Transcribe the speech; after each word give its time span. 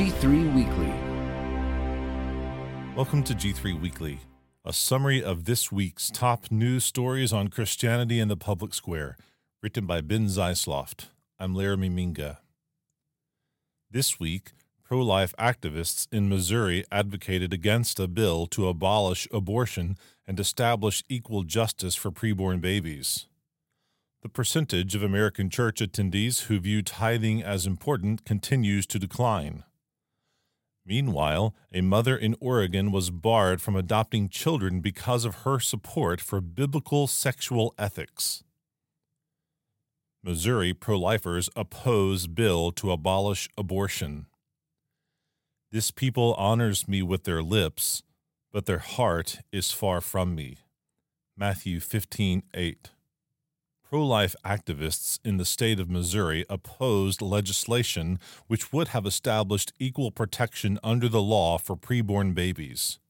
G3 0.00 0.54
Weekly. 0.54 0.94
Welcome 2.96 3.22
to 3.22 3.34
G3 3.34 3.78
Weekly, 3.78 4.20
a 4.64 4.72
summary 4.72 5.22
of 5.22 5.44
this 5.44 5.70
week's 5.70 6.10
top 6.10 6.50
news 6.50 6.86
stories 6.86 7.34
on 7.34 7.48
Christianity 7.48 8.18
in 8.18 8.28
the 8.28 8.36
public 8.38 8.72
square, 8.72 9.18
written 9.62 9.84
by 9.84 10.00
Ben 10.00 10.24
Zeisloft. 10.24 11.08
I'm 11.38 11.54
Laramie 11.54 11.90
Minga. 11.90 12.38
This 13.90 14.18
week, 14.18 14.52
pro 14.82 15.02
life 15.02 15.34
activists 15.38 16.06
in 16.10 16.30
Missouri 16.30 16.82
advocated 16.90 17.52
against 17.52 18.00
a 18.00 18.08
bill 18.08 18.46
to 18.46 18.68
abolish 18.68 19.28
abortion 19.30 19.98
and 20.26 20.40
establish 20.40 21.04
equal 21.10 21.42
justice 21.42 21.94
for 21.94 22.10
preborn 22.10 22.62
babies. 22.62 23.26
The 24.22 24.30
percentage 24.30 24.94
of 24.94 25.02
American 25.02 25.50
church 25.50 25.80
attendees 25.80 26.44
who 26.44 26.58
view 26.58 26.80
tithing 26.80 27.42
as 27.42 27.66
important 27.66 28.24
continues 28.24 28.86
to 28.86 28.98
decline. 28.98 29.64
Meanwhile, 30.90 31.54
a 31.72 31.82
mother 31.82 32.16
in 32.16 32.34
Oregon 32.40 32.90
was 32.90 33.10
barred 33.10 33.62
from 33.62 33.76
adopting 33.76 34.28
children 34.28 34.80
because 34.80 35.24
of 35.24 35.44
her 35.44 35.60
support 35.60 36.20
for 36.20 36.40
biblical 36.40 37.06
sexual 37.06 37.72
ethics. 37.78 38.42
Missouri 40.24 40.74
pro 40.74 40.98
lifers 40.98 41.48
oppose 41.54 42.26
bill 42.26 42.72
to 42.72 42.90
abolish 42.90 43.48
abortion. 43.56 44.26
This 45.70 45.92
people 45.92 46.34
honors 46.36 46.88
me 46.88 47.02
with 47.02 47.22
their 47.22 47.40
lips, 47.40 48.02
but 48.52 48.66
their 48.66 48.80
heart 48.80 49.42
is 49.52 49.70
far 49.70 50.00
from 50.00 50.34
me. 50.34 50.56
Matthew 51.36 51.78
15 51.78 52.42
8 52.52 52.90
pro 53.90 54.06
life 54.06 54.36
activists 54.44 55.18
in 55.24 55.36
the 55.36 55.44
state 55.44 55.80
of 55.80 55.90
Missouri 55.90 56.46
opposed 56.48 57.20
legislation 57.20 58.20
which 58.46 58.72
would 58.72 58.88
have 58.88 59.04
established 59.04 59.72
equal 59.80 60.12
protection 60.12 60.78
under 60.84 61.08
the 61.08 61.20
law 61.20 61.58
for 61.58 61.76
preborn 61.76 62.32
babies. 62.32 63.00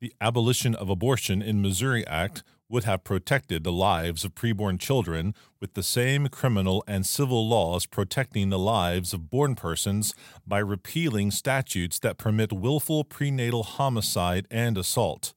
The 0.00 0.14
Abolition 0.20 0.76
of 0.76 0.88
Abortion 0.88 1.42
in 1.42 1.60
Missouri 1.60 2.06
Act 2.06 2.44
would 2.68 2.84
have 2.84 3.02
protected 3.02 3.64
the 3.64 3.72
lives 3.72 4.24
of 4.24 4.36
preborn 4.36 4.78
children 4.78 5.34
with 5.60 5.74
the 5.74 5.82
same 5.82 6.28
criminal 6.28 6.84
and 6.86 7.04
civil 7.04 7.48
laws 7.48 7.84
protecting 7.84 8.48
the 8.48 8.60
lives 8.60 9.12
of 9.12 9.28
born 9.28 9.56
persons 9.56 10.14
by 10.46 10.60
repealing 10.60 11.32
statutes 11.32 11.98
that 11.98 12.16
permit 12.16 12.52
willful 12.52 13.02
prenatal 13.02 13.64
homicide 13.64 14.46
and 14.52 14.78
assault 14.78 15.34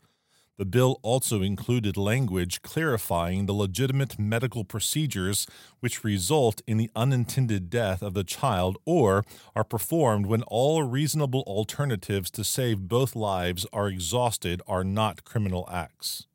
the 0.58 0.66
bill 0.66 1.00
also 1.02 1.42
included 1.42 1.98
language 1.98 2.62
clarifying 2.62 3.46
the 3.46 3.54
legitimate 3.54 4.18
medical 4.18 4.64
procedures 4.64 5.48
which 5.80 6.04
result 6.04 6.62
in 6.66 6.78
the 6.78 6.90
unintended 6.96 7.70
death 7.70 8.02
of 8.02 8.14
the 8.14 8.24
child 8.24 8.78
or 8.86 9.24
are 9.56 9.64
performed 9.64 10.26
when 10.26 10.44
all 10.44 10.84
reasonable 10.84 11.44
alternatives 11.46 12.32
to 12.32 12.44
save 12.44 12.88
both 12.88 13.16
lives 13.16 13.66
are 13.74 13.90
exhausted 13.90 14.62
are 14.68 14.84
not 14.84 15.26
criminal 15.26 15.68
acts. 15.72 16.26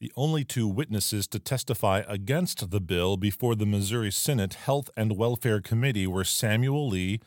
The 0.00 0.12
only 0.16 0.44
two 0.44 0.68
witnesses 0.68 1.26
to 1.28 1.40
testify 1.40 2.04
against 2.06 2.70
the 2.70 2.80
bill 2.80 3.16
before 3.16 3.56
the 3.56 3.66
Missouri 3.66 4.12
Senate 4.12 4.54
Health 4.54 4.88
and 4.96 5.16
Welfare 5.16 5.60
Committee 5.60 6.06
were 6.06 6.22
Samuel 6.22 6.88
Lee, 6.88 7.20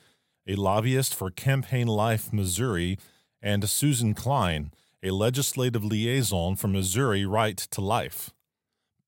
a 0.48 0.56
lobbyist 0.56 1.14
for 1.14 1.30
Campaign 1.30 1.88
Life 1.88 2.32
Missouri, 2.32 2.98
and 3.42 3.70
Susan 3.70 4.14
Klein 4.14 4.72
a 5.04 5.12
legislative 5.12 5.84
liaison 5.84 6.56
for 6.56 6.68
Missouri 6.68 7.26
Right 7.26 7.58
to 7.58 7.82
Life. 7.82 8.32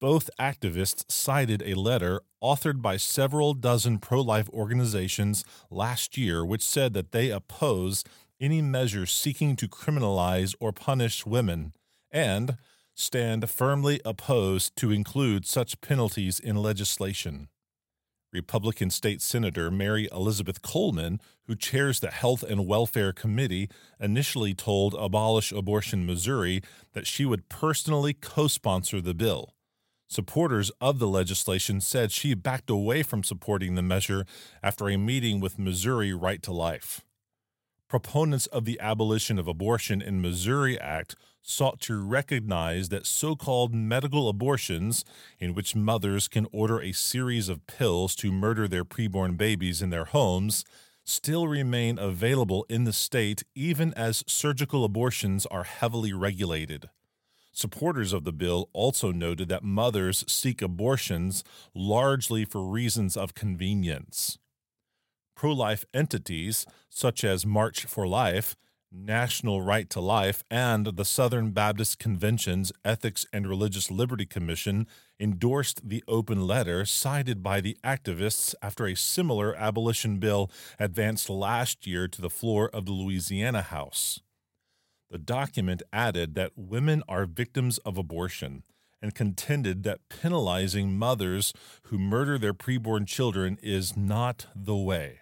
Both 0.02 0.30
activists 0.39 1.09
cited 1.09 1.63
a 1.66 1.75
letter 1.75 2.22
authored 2.44 2.81
by 2.81 2.97
several 2.97 3.53
dozen 3.53 4.00
pro 4.00 4.22
life 4.22 4.50
organizations 4.50 5.45
last 5.69 6.18
year, 6.18 6.44
which 6.44 6.63
said 6.63 6.94
that 6.94 7.12
they 7.12 7.29
oppose 7.29 8.03
any 8.41 8.62
measure 8.62 9.06
seeking 9.06 9.56
to 9.56 9.68
criminalize 9.68 10.56
or 10.59 10.73
punish 10.73 11.25
women 11.25 11.73
and 12.12 12.57
stand 12.95 13.50
firmly 13.50 14.01
opposed 14.03 14.75
to 14.75 14.91
include 14.91 15.45
such 15.45 15.79
penalties 15.79 16.39
in 16.39 16.57
legislation. 16.57 17.47
Republican 18.33 18.89
State 18.89 19.21
Senator 19.21 19.69
Mary 19.69 20.09
Elizabeth 20.11 20.61
Coleman, 20.61 21.21
who 21.45 21.55
chairs 21.55 21.99
the 21.99 22.09
Health 22.09 22.41
and 22.44 22.66
Welfare 22.66 23.13
Committee, 23.13 23.69
initially 23.99 24.55
told 24.55 24.95
Abolish 24.95 25.51
Abortion 25.51 26.05
Missouri 26.05 26.61
that 26.94 27.05
she 27.05 27.25
would 27.25 27.47
personally 27.47 28.13
co 28.13 28.47
sponsor 28.47 28.99
the 28.99 29.13
bill. 29.13 29.53
Supporters 30.07 30.71
of 30.81 30.99
the 30.99 31.07
legislation 31.07 31.79
said 31.79 32.11
she 32.11 32.33
backed 32.33 32.69
away 32.69 33.03
from 33.03 33.23
supporting 33.23 33.75
the 33.75 33.81
measure 33.81 34.25
after 34.61 34.89
a 34.89 34.97
meeting 34.97 35.39
with 35.39 35.59
Missouri 35.59 36.13
Right 36.13 36.41
to 36.44 36.51
Life. 36.51 37.01
Proponents 37.94 38.48
of 38.48 38.66
the 38.66 38.80
Abolition 38.80 39.38
of 39.38 39.48
Abortion 39.48 40.02
in 40.02 40.20
Missouri 40.20 40.80
Act 40.80 41.16
sought 41.44 41.80
to 41.81 42.04
recognize 42.04 42.90
that 42.90 43.06
so 43.06 43.36
called 43.36 43.72
medical 43.72 44.28
abortions, 44.30 45.06
in 45.40 45.54
which 45.54 45.76
mothers 45.76 46.28
can 46.28 46.48
order 46.52 46.81
a 46.81 46.92
series 46.92 47.50
of 47.50 47.68
pills 47.68 48.16
to 48.16 48.31
murder 48.31 48.68
their 48.68 48.84
preborn 48.84 49.38
babies 49.38 49.80
in 49.80 49.92
their 49.92 50.06
homes, 50.06 50.66
still 51.04 51.48
remain 51.48 52.00
available 52.00 52.66
in 52.68 52.86
the 52.86 52.94
state 52.94 53.44
even 53.54 53.94
as 53.94 54.24
surgical 54.25 54.84
abortions 54.84 55.46
are 55.46 55.64
heavily 55.64 56.14
regulated. 56.14 56.90
Supporters 57.52 58.12
of 58.12 58.24
the 58.24 58.34
bill 58.34 58.72
also 58.74 59.12
noted 59.12 59.50
that 59.50 59.64
mothers 59.64 60.25
seek 60.28 60.64
abortions 60.64 61.44
largely 61.75 62.44
for 62.44 62.66
reasons 62.66 63.16
of 63.16 63.36
convenience. 63.36 64.40
Pro 65.35 65.51
life 65.51 65.85
entities, 65.94 66.66
such 66.89 67.23
as 67.23 67.45
March 67.45 67.85
for 67.85 68.07
Life, 68.07 68.55
National 68.91 69.61
Right 69.61 69.89
to 69.89 69.99
Life, 69.99 70.44
and 70.51 70.85
the 70.85 71.05
Southern 71.05 71.51
Baptist 71.51 71.97
Convention's 71.97 72.71
Ethics 72.85 73.25
and 73.33 73.47
Religious 73.47 73.89
Liberty 73.89 74.25
Commission 74.25 74.85
endorsed 75.19 75.88
the 75.89 76.03
open 76.07 76.45
letter 76.45 76.85
cited 76.85 77.41
by 77.41 77.59
the 77.59 77.77
activists 77.83 78.53
after 78.61 78.85
a 78.85 78.95
similar 78.95 79.55
abolition 79.55 80.17
bill 80.17 80.51
advanced 80.79 81.29
last 81.29 81.88
year 81.88 82.07
to 82.07 82.21
the 82.21 82.29
floor 82.29 82.69
of 82.69 82.85
the 82.85 82.91
Louisiana 82.91 83.63
House. 83.63 84.19
The 85.09 85.17
document 85.17 85.81
added 85.91 86.35
that 86.35 86.51
women 86.55 87.03
are 87.07 87.25
victims 87.25 87.79
of 87.79 87.97
abortion 87.97 88.63
and 89.01 89.13
contended 89.13 89.83
that 89.83 90.07
penalizing 90.07 90.97
mothers 90.97 91.51
who 91.83 91.97
murder 92.00 92.38
their 92.38 92.53
preborn 92.53 93.05
children 93.05 93.57
is 93.61 93.97
not 93.97 94.47
the 94.55 94.75
way. 94.75 95.19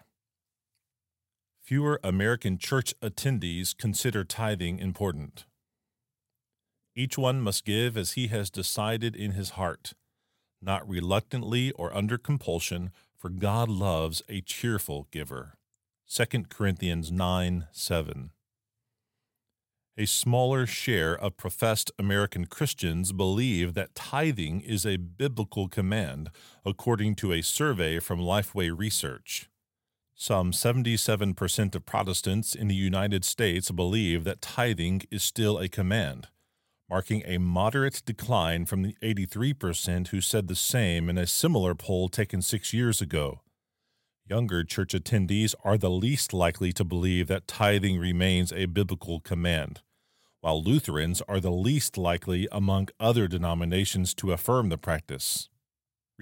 Fewer 1.71 2.01
American 2.03 2.57
church 2.57 2.93
attendees 3.01 3.73
consider 3.77 4.25
tithing 4.25 4.77
important. 4.79 5.45
Each 6.97 7.17
one 7.17 7.39
must 7.39 7.63
give 7.63 7.95
as 7.95 8.11
he 8.11 8.27
has 8.27 8.49
decided 8.49 9.15
in 9.15 9.31
his 9.31 9.51
heart, 9.51 9.93
not 10.61 10.85
reluctantly 10.85 11.71
or 11.71 11.95
under 11.95 12.17
compulsion, 12.17 12.91
for 13.17 13.29
God 13.29 13.69
loves 13.69 14.21
a 14.27 14.41
cheerful 14.41 15.07
giver. 15.11 15.53
2 16.13 16.25
Corinthians 16.49 17.09
9 17.09 17.67
7. 17.71 18.31
A 19.97 20.05
smaller 20.05 20.65
share 20.65 21.17
of 21.17 21.37
professed 21.37 21.89
American 21.97 22.47
Christians 22.47 23.13
believe 23.13 23.75
that 23.75 23.95
tithing 23.95 24.59
is 24.59 24.85
a 24.85 24.97
biblical 24.97 25.69
command, 25.69 26.31
according 26.65 27.15
to 27.15 27.31
a 27.31 27.41
survey 27.41 27.99
from 27.99 28.19
Lifeway 28.19 28.77
Research. 28.77 29.47
Some 30.23 30.51
77% 30.51 31.73
of 31.73 31.85
Protestants 31.87 32.53
in 32.53 32.67
the 32.67 32.75
United 32.75 33.25
States 33.25 33.71
believe 33.71 34.23
that 34.23 34.39
tithing 34.39 35.01
is 35.09 35.23
still 35.23 35.57
a 35.57 35.67
command, 35.67 36.27
marking 36.87 37.23
a 37.25 37.39
moderate 37.39 38.03
decline 38.05 38.65
from 38.65 38.83
the 38.83 38.95
83% 39.01 40.09
who 40.09 40.21
said 40.21 40.47
the 40.47 40.55
same 40.55 41.09
in 41.09 41.17
a 41.17 41.25
similar 41.25 41.73
poll 41.73 42.07
taken 42.07 42.43
six 42.43 42.71
years 42.71 43.01
ago. 43.01 43.41
Younger 44.29 44.63
church 44.63 44.93
attendees 44.93 45.55
are 45.63 45.75
the 45.75 45.89
least 45.89 46.35
likely 46.35 46.71
to 46.71 46.83
believe 46.83 47.27
that 47.27 47.47
tithing 47.47 47.97
remains 47.97 48.53
a 48.53 48.67
biblical 48.67 49.21
command, 49.21 49.81
while 50.41 50.61
Lutherans 50.61 51.23
are 51.27 51.39
the 51.39 51.49
least 51.49 51.97
likely 51.97 52.47
among 52.51 52.89
other 52.99 53.27
denominations 53.27 54.13
to 54.13 54.33
affirm 54.33 54.69
the 54.69 54.77
practice. 54.77 55.49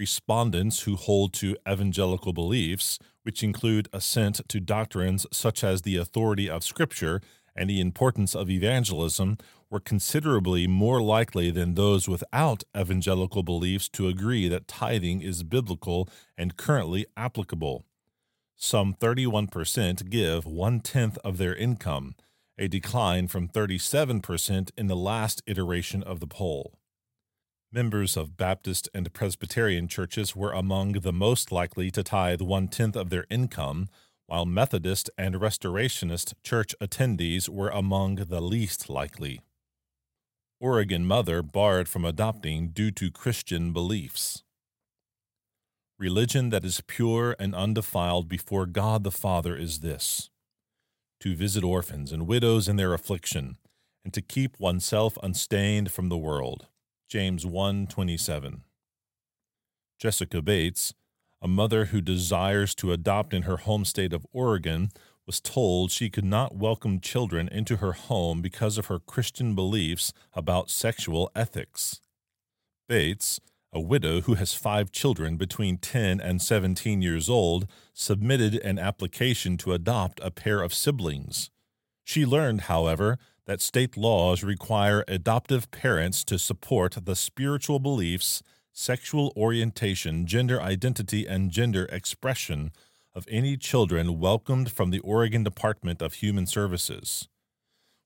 Respondents 0.00 0.84
who 0.84 0.96
hold 0.96 1.34
to 1.34 1.58
evangelical 1.68 2.32
beliefs, 2.32 2.98
which 3.22 3.42
include 3.42 3.86
assent 3.92 4.40
to 4.48 4.58
doctrines 4.58 5.26
such 5.30 5.62
as 5.62 5.82
the 5.82 5.98
authority 5.98 6.48
of 6.48 6.64
Scripture 6.64 7.20
and 7.54 7.68
the 7.68 7.82
importance 7.82 8.34
of 8.34 8.48
evangelism, 8.48 9.36
were 9.68 9.78
considerably 9.78 10.66
more 10.66 11.02
likely 11.02 11.50
than 11.50 11.74
those 11.74 12.08
without 12.08 12.64
evangelical 12.74 13.42
beliefs 13.42 13.90
to 13.90 14.08
agree 14.08 14.48
that 14.48 14.66
tithing 14.66 15.20
is 15.20 15.42
biblical 15.42 16.08
and 16.38 16.56
currently 16.56 17.04
applicable. 17.14 17.84
Some 18.56 18.94
31% 18.94 20.08
give 20.08 20.46
one 20.46 20.80
tenth 20.80 21.18
of 21.18 21.36
their 21.36 21.54
income, 21.54 22.14
a 22.56 22.68
decline 22.68 23.28
from 23.28 23.48
37% 23.48 24.70
in 24.78 24.86
the 24.86 24.96
last 24.96 25.42
iteration 25.46 26.02
of 26.02 26.20
the 26.20 26.26
poll. 26.26 26.79
Members 27.72 28.16
of 28.16 28.36
Baptist 28.36 28.88
and 28.92 29.12
Presbyterian 29.12 29.86
churches 29.86 30.34
were 30.34 30.50
among 30.50 30.92
the 30.92 31.12
most 31.12 31.52
likely 31.52 31.88
to 31.92 32.02
tithe 32.02 32.40
one 32.40 32.66
tenth 32.66 32.96
of 32.96 33.10
their 33.10 33.26
income, 33.30 33.88
while 34.26 34.44
Methodist 34.44 35.08
and 35.16 35.36
Restorationist 35.36 36.34
church 36.42 36.74
attendees 36.80 37.48
were 37.48 37.68
among 37.68 38.16
the 38.16 38.40
least 38.40 38.90
likely. 38.90 39.40
Oregon 40.58 41.06
mother 41.06 41.42
barred 41.42 41.88
from 41.88 42.04
adopting 42.04 42.70
due 42.70 42.90
to 42.90 43.08
Christian 43.08 43.72
beliefs. 43.72 44.42
Religion 45.96 46.50
that 46.50 46.64
is 46.64 46.82
pure 46.88 47.36
and 47.38 47.54
undefiled 47.54 48.28
before 48.28 48.66
God 48.66 49.04
the 49.04 49.12
Father 49.12 49.54
is 49.54 49.78
this 49.78 50.28
to 51.20 51.36
visit 51.36 51.62
orphans 51.62 52.10
and 52.10 52.26
widows 52.26 52.66
in 52.66 52.74
their 52.74 52.94
affliction, 52.94 53.58
and 54.04 54.12
to 54.12 54.22
keep 54.22 54.58
oneself 54.58 55.16
unstained 55.22 55.92
from 55.92 56.08
the 56.08 56.18
world. 56.18 56.66
James 57.10 57.44
1:27. 57.44 58.62
Jessica 59.98 60.40
Bates, 60.40 60.94
a 61.42 61.48
mother 61.48 61.86
who 61.86 62.00
desires 62.00 62.72
to 62.76 62.92
adopt 62.92 63.34
in 63.34 63.42
her 63.42 63.56
home 63.56 63.84
state 63.84 64.12
of 64.12 64.24
Oregon, 64.32 64.90
was 65.26 65.40
told 65.40 65.90
she 65.90 66.08
could 66.08 66.24
not 66.24 66.54
welcome 66.54 67.00
children 67.00 67.48
into 67.48 67.78
her 67.78 67.94
home 67.94 68.40
because 68.40 68.78
of 68.78 68.86
her 68.86 69.00
Christian 69.00 69.56
beliefs 69.56 70.12
about 70.34 70.70
sexual 70.70 71.32
ethics. 71.34 72.00
Bates, 72.88 73.40
a 73.72 73.80
widow 73.80 74.20
who 74.20 74.34
has 74.34 74.54
five 74.54 74.92
children 74.92 75.36
between 75.36 75.78
10 75.78 76.20
and 76.20 76.40
17 76.40 77.02
years 77.02 77.28
old, 77.28 77.66
submitted 77.92 78.54
an 78.54 78.78
application 78.78 79.56
to 79.56 79.72
adopt 79.72 80.20
a 80.22 80.30
pair 80.30 80.62
of 80.62 80.72
siblings. 80.72 81.50
She 82.04 82.24
learned, 82.24 82.62
however, 82.62 83.18
that 83.46 83.60
state 83.60 83.96
laws 83.96 84.42
require 84.42 85.04
adoptive 85.08 85.70
parents 85.70 86.24
to 86.24 86.38
support 86.38 86.96
the 87.04 87.16
spiritual 87.16 87.78
beliefs, 87.78 88.42
sexual 88.72 89.32
orientation, 89.36 90.26
gender 90.26 90.60
identity, 90.60 91.26
and 91.26 91.50
gender 91.50 91.86
expression 91.86 92.72
of 93.14 93.26
any 93.28 93.56
children 93.56 94.20
welcomed 94.20 94.70
from 94.70 94.90
the 94.90 95.00
Oregon 95.00 95.42
Department 95.42 96.00
of 96.00 96.14
Human 96.14 96.46
Services. 96.46 97.28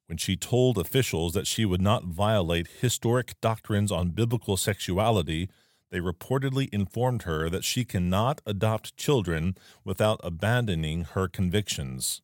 When 0.07 0.19
she 0.19 0.37
told 0.37 0.79
officials 0.79 1.33
that 1.35 1.47
she 1.47 1.65
would 1.65 1.81
not 1.81 2.05
violate 2.05 2.69
historic 2.81 3.41
doctrines 3.41 3.91
on 3.91 4.11
biblical 4.11 4.57
sexuality, 4.57 5.49
they 5.91 6.01
reportedly 6.01 6.69
informed 6.73 7.23
her 7.23 7.49
that 7.49 7.65
she 7.65 7.85
cannot 7.85 8.41
adopt 8.45 8.97
children 8.97 9.57
without 9.85 10.21
abandoning 10.25 11.05
her 11.05 11.29
convictions. 11.29 12.21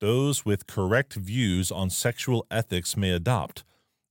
Those 0.00 0.44
with 0.44 0.68
correct 0.68 1.14
views 1.14 1.72
on 1.72 1.90
sexual 1.90 2.46
ethics 2.50 2.96
may 2.96 3.10
adopt, 3.10 3.64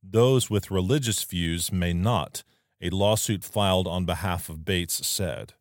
those 0.03 0.49
with 0.49 0.71
religious 0.71 1.23
views 1.23 1.71
may 1.71 1.93
not, 1.93 2.43
a 2.81 2.89
lawsuit 2.89 3.43
filed 3.43 3.87
on 3.87 4.05
behalf 4.05 4.49
of 4.49 4.65
Bates 4.65 5.05
said. 5.07 5.53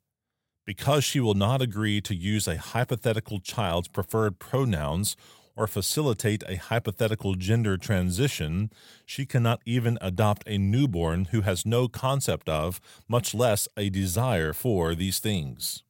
Because 0.65 1.05
she 1.05 1.21
will 1.21 1.35
not 1.35 1.63
agree 1.63 2.01
to 2.01 2.15
use 2.15 2.49
a 2.49 2.57
hypothetical 2.57 3.39
child's 3.39 3.89
preferred 3.89 4.39
pronouns 4.41 5.17
or 5.55 5.67
facilitate 5.67 6.43
a 6.47 6.57
hypothetical 6.57 7.35
gender 7.35 7.77
transition, 7.77 8.71
she 9.07 9.25
cannot 9.25 9.63
even 9.65 9.97
adopt 10.01 10.43
a 10.47 10.59
newborn 10.59 11.27
who 11.27 11.43
has 11.43 11.65
no 11.65 11.89
concept 11.89 12.49
of, 12.49 12.81
much 13.09 13.33
less 13.33 13.69
a 13.77 13.89
desire 13.89 14.53
for, 14.53 14.95
these 14.95 15.19
things. 15.19 15.83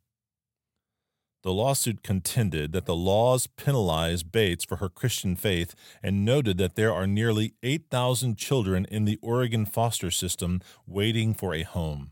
The 1.46 1.52
lawsuit 1.52 2.02
contended 2.02 2.72
that 2.72 2.86
the 2.86 2.96
laws 2.96 3.46
penalize 3.46 4.24
Bates 4.24 4.64
for 4.64 4.78
her 4.78 4.88
Christian 4.88 5.36
faith 5.36 5.76
and 6.02 6.24
noted 6.24 6.58
that 6.58 6.74
there 6.74 6.92
are 6.92 7.06
nearly 7.06 7.54
8,000 7.62 8.36
children 8.36 8.84
in 8.86 9.04
the 9.04 9.16
Oregon 9.22 9.64
foster 9.64 10.10
system 10.10 10.60
waiting 10.88 11.34
for 11.34 11.54
a 11.54 11.62
home. 11.62 12.10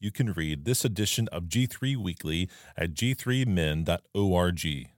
You 0.00 0.10
can 0.10 0.32
read 0.32 0.64
this 0.64 0.84
edition 0.84 1.28
of 1.28 1.44
G3 1.44 1.96
Weekly 1.96 2.48
at 2.76 2.94
g3min.org. 2.94 4.88